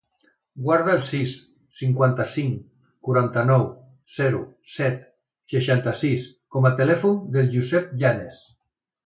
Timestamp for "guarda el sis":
0.67-1.33